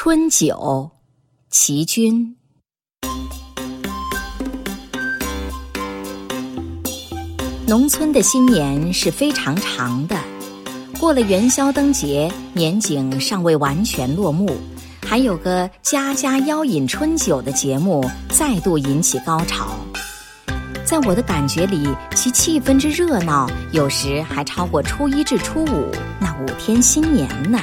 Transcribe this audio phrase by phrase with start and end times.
[0.00, 0.88] 春酒，
[1.50, 2.36] 齐君。
[7.66, 10.16] 农村的新年是非常长的，
[11.00, 14.56] 过了元宵灯节，年景尚未完全落幕，
[15.02, 19.76] 还有个家家邀饮春酒的节目再度引起高潮。
[20.84, 25.90] 在我的感觉里，其气氛之热闹，有时还超过初一至初五
[26.20, 27.58] 那五天新年呢。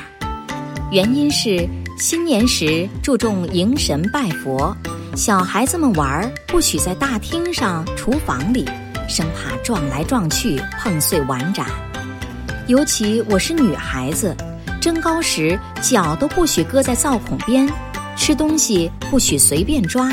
[0.91, 1.67] 原因是
[1.97, 4.75] 新年时注重迎神拜佛，
[5.15, 8.65] 小孩子们玩不许在大厅上、厨房里，
[9.07, 11.65] 生怕撞来撞去碰碎碗盏。
[12.67, 14.35] 尤其我是女孩子，
[14.81, 17.65] 蒸糕时脚都不许搁在灶孔边，
[18.17, 20.11] 吃东西不许随便抓。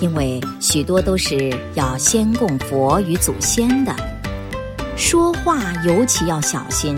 [0.00, 3.92] 因为许多都是要先供佛与祖先的，
[4.96, 6.96] 说话尤其要小心，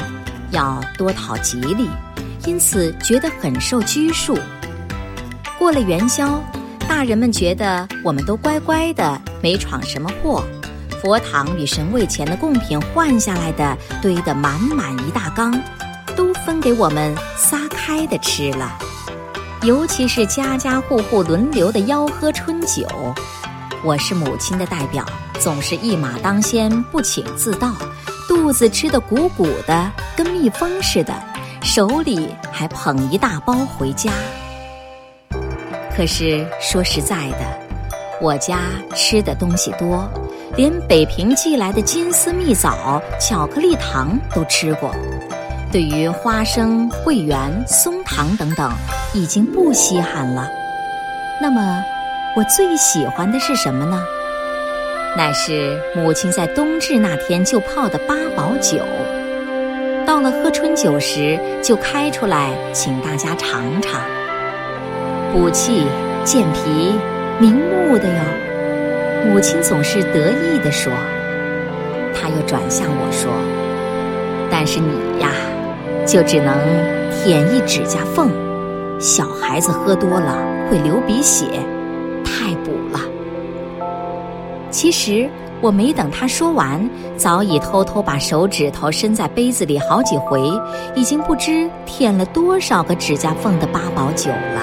[0.51, 1.89] 要多讨吉利，
[2.47, 4.39] 因此觉得很受拘束。
[5.59, 6.43] 过了元宵，
[6.89, 10.43] 大人们觉得我们都乖乖的，没闯什么祸，
[11.03, 15.61] 佛堂与神位前的贡品换下来的堆得满满一大缸，
[16.17, 18.79] 都分给我们撒开的吃了。
[19.63, 22.87] 尤其是家家户户轮流的吆喝春酒，
[23.85, 25.05] 我是母亲的代表，
[25.39, 27.75] 总是一马当先，不请自到，
[28.27, 31.13] 肚子吃得鼓鼓的，跟蜜蜂似的，
[31.63, 34.11] 手里还捧一大包回家。
[35.95, 37.39] 可是说实在的，
[38.21, 38.61] 我家
[38.95, 40.09] 吃的东西多，
[40.57, 44.95] 连北平寄来的金丝蜜枣、巧克力糖都吃过。
[45.71, 48.73] 对于花生、桂圆、松糖等等，
[49.13, 50.49] 已经不稀罕了。
[51.41, 51.83] 那么，
[52.37, 54.03] 我最喜欢的是什么呢？
[55.17, 58.79] 乃是母亲在冬至那天就泡的八宝酒。
[60.11, 64.01] 到了喝春酒时，就开出来请大家尝尝，
[65.33, 65.85] 补气、
[66.25, 66.97] 健脾、
[67.39, 68.21] 明目的哟。
[69.29, 70.93] 母亲总是得意地说。
[72.13, 73.31] 他又转向我说
[74.51, 75.31] ：“但是你呀。”
[76.05, 76.59] 就只能
[77.13, 78.33] 舔一指甲缝，
[78.99, 80.37] 小孩子喝多了
[80.69, 81.47] 会流鼻血，
[82.25, 82.99] 太补了。
[84.73, 85.31] 其实
[85.63, 90.41] 我没等他说完，早已偷偷把手指头伸在杯子里好几回，
[90.95, 94.63] 已经不知舔了多少个指甲缝的八宝酒了。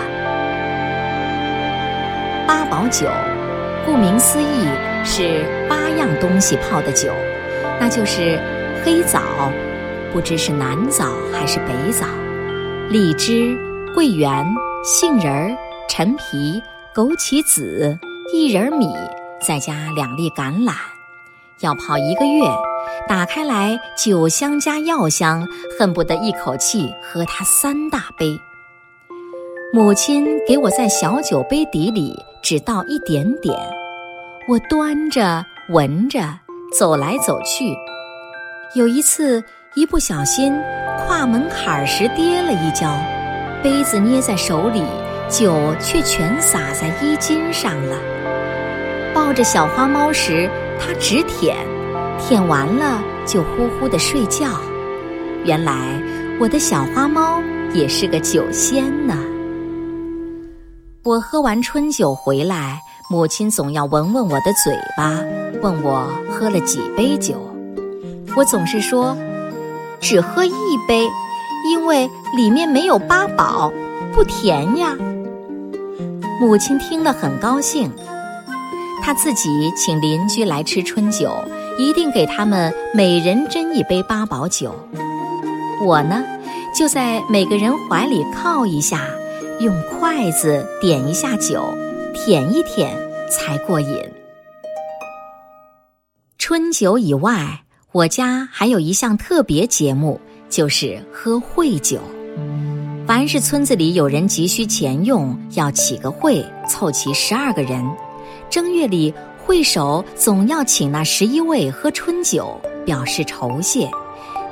[2.48, 3.08] 八宝酒，
[3.86, 4.68] 顾名思义
[5.04, 7.12] 是八样东西泡的酒，
[7.80, 8.40] 那就是
[8.84, 9.22] 黑枣。
[10.14, 12.08] 不知是南枣还是北枣，
[12.90, 13.56] 荔枝、
[13.94, 14.44] 桂圆、
[14.84, 15.56] 杏仁儿、
[15.88, 16.64] 陈皮、
[16.96, 18.00] 枸杞子、
[18.34, 18.88] 薏仁米，
[19.40, 20.74] 再加两粒橄榄，
[21.60, 22.44] 要泡一个月。
[23.08, 28.40] 打开来，酒香加药香，恨不得一口气喝它三大杯。
[29.74, 33.58] 母亲给我在小酒杯底里只倒一点点，
[34.48, 36.20] 我端着闻着，
[36.78, 37.76] 走来走去。
[38.76, 39.44] 有一次。
[39.76, 40.60] 一不小心，
[40.98, 42.98] 跨门槛时跌了一跤，
[43.62, 44.82] 杯子捏在手里，
[45.30, 47.96] 酒却全洒在衣襟上了。
[49.28, 50.50] 抱着小花猫时，
[50.80, 51.58] 它只舔，
[52.18, 54.48] 舔完了就呼呼的睡觉。
[55.44, 56.02] 原来
[56.40, 57.42] 我的小花猫
[57.74, 59.18] 也是个酒仙呢。
[61.04, 62.80] 我喝完春酒回来，
[63.10, 65.12] 母亲总要闻闻我的嘴巴，
[65.62, 67.36] 问我喝了几杯酒。
[68.34, 69.14] 我总是说。
[70.00, 71.06] 只喝一杯，
[71.70, 73.74] 因为里面没有八宝，
[74.14, 74.96] 不甜呀。
[76.40, 77.92] 母亲听了很高兴，
[79.08, 81.34] 他自己请邻居来吃春酒，
[81.78, 84.76] 一定给他们每人斟一杯八宝酒。
[85.82, 86.26] 我呢，
[86.76, 89.08] 就在每个人怀里靠一下，
[89.62, 91.74] 用筷子点一下酒，
[92.14, 92.94] 舔一舔
[93.32, 93.98] 才过瘾。
[96.38, 97.62] 春酒以外。
[97.94, 100.20] 我家还有一项特别节目，
[100.50, 102.02] 就是喝会酒。
[103.08, 107.82] 凡是村子里有人急需钱用，要起个会，凑齐十二个人，
[108.50, 113.90] 正月里会首总要请那十一位喝春酒，表示酬谢。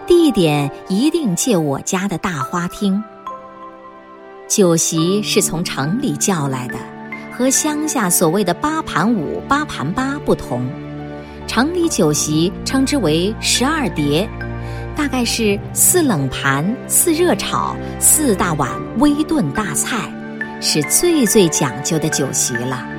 [0.08, 3.04] 地点一定借我家的大花厅。
[4.48, 6.76] 酒席是从城里叫来的，
[7.36, 10.70] 和乡下所谓的八盘五、八盘八不同。
[11.48, 14.30] 城里酒席称之为十二碟，
[14.96, 20.12] 大概是四冷盘、四热炒、四大碗微炖大菜，
[20.62, 22.95] 是最最讲究的酒席了。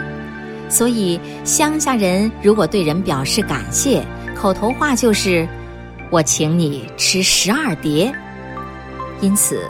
[0.68, 4.02] 所以乡下人如果对人表示感谢，
[4.34, 5.46] 口头话就是
[6.10, 8.12] “我请你吃十二碟”。
[9.20, 9.62] 因此，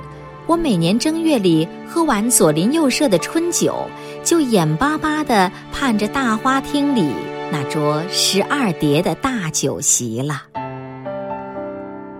[0.46, 3.86] 我每年正月里喝完左邻右舍的春酒，
[4.24, 7.10] 就眼巴巴地盼着大花厅里
[7.52, 10.42] 那桌十二碟的大酒席了。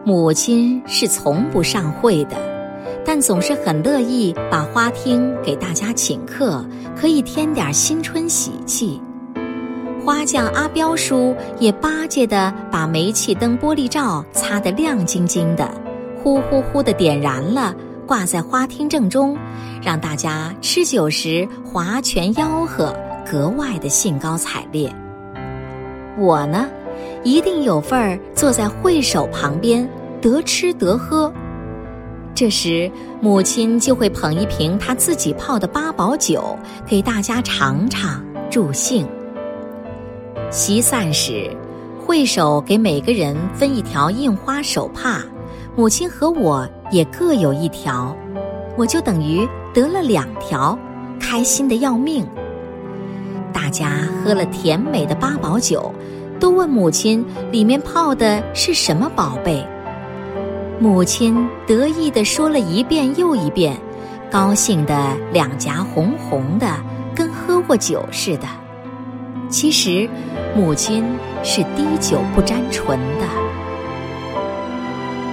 [0.04, 2.36] 母亲是从不上会的，
[3.06, 6.62] 但总是很乐意把花厅给大家请客，
[6.96, 9.00] 可以添点新春喜气。
[10.04, 15.70] 花匠阿彪叔也巴结地把煤气灯玻璃罩擦得亮晶晶的，
[16.22, 17.74] 呼呼呼地点燃了，
[18.06, 19.36] 挂在花厅正中，
[19.80, 22.94] 让大家吃酒时划拳吆喝，
[23.30, 24.92] 格外的兴高采烈。
[26.18, 26.68] 我呢，
[27.22, 29.88] 一定有份儿坐在会首旁边，
[30.20, 31.32] 得吃得喝。
[32.36, 36.54] 这时，母亲就会捧一瓶她自己泡的八宝酒
[36.86, 39.08] 给大家尝尝助兴。
[40.50, 41.50] 席散时，
[41.98, 45.22] 会手给每个人分一条印花手帕，
[45.74, 48.14] 母亲和我也各有一条，
[48.76, 50.78] 我就等于得了两条，
[51.18, 52.26] 开心的要命。
[53.50, 55.90] 大家喝了甜美的八宝酒，
[56.38, 59.66] 都问母亲里面泡的是什么宝贝。
[60.78, 63.74] 母亲得意地说了一遍又一遍，
[64.30, 66.66] 高兴的两颊红红的，
[67.14, 68.46] 跟喝过酒似的。
[69.48, 70.06] 其实，
[70.54, 71.02] 母亲
[71.42, 73.26] 是滴酒不沾唇的。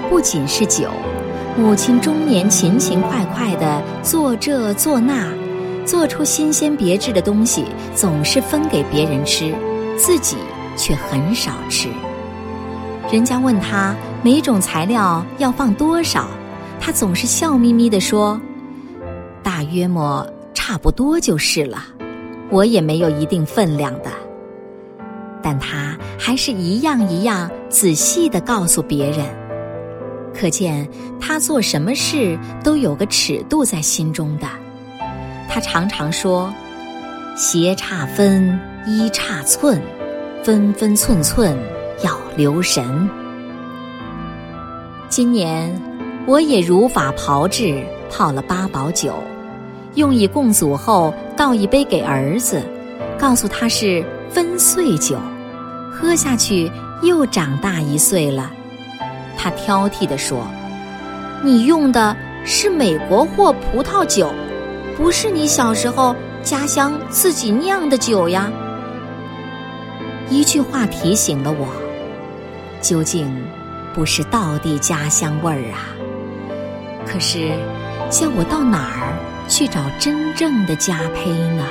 [0.10, 0.88] 不仅是酒，
[1.58, 5.28] 母亲终年勤勤快快地做这做那，
[5.86, 9.54] 做出新鲜别致的东西，总是分给别人吃，
[9.98, 10.38] 自己
[10.78, 11.90] 却很少吃。
[13.14, 16.28] 人家问他每种材料要放多少，
[16.80, 18.42] 他总是笑眯眯地说
[19.44, 20.26] ：“大约么
[20.56, 21.86] 差不多就是了。”
[22.50, 24.10] 我也没有一定分量的，
[25.44, 29.24] 但他还是一样一样仔细地告诉别人，
[30.34, 30.90] 可见
[31.22, 34.48] 他做什么事都有个尺度在心中的。
[35.48, 36.52] 他常常说
[37.38, 39.80] ：“鞋差分，衣差寸，
[40.44, 41.56] 分分寸寸
[42.02, 43.10] 要留神。”
[45.10, 45.80] 今年
[46.26, 49.14] 我也如法炮制，泡了八宝酒。
[49.96, 52.64] 用以供祖后，倒一杯给儿子，
[53.20, 55.20] 告诉他是分岁酒，
[55.92, 56.72] 喝下去
[57.04, 58.52] 又长大一岁了。
[59.38, 60.48] 他挑剔地说
[61.46, 64.34] ：“你用的是美国货葡萄酒，
[64.98, 68.52] 不是你小时候家乡自己酿的酒呀。”
[70.30, 71.68] 一句话提醒了我，
[72.82, 73.30] 究竟
[73.94, 75.90] 不是道地家乡味儿啊。
[77.06, 77.52] 可是，
[78.10, 79.14] 叫我到哪儿？
[79.50, 81.68] 去找真正的佳胚呢？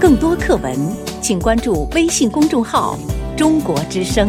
[0.00, 0.76] 更多课文，
[1.22, 2.98] 请关注微信公众号
[3.38, 4.28] “中国之声”。